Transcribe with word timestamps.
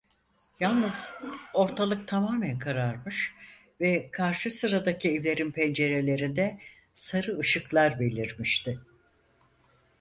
Yalnız 0.59 1.13
ortalık 1.53 2.07
tamamen 2.07 2.59
kararmış 2.59 3.33
ve 3.81 4.11
karşı 4.11 4.49
sıradaki 4.51 5.11
evlerin 5.11 5.51
pencerelerinde 5.51 6.57
sarı 6.93 7.39
ışıklar 7.39 7.99
belirmişti. 7.99 8.79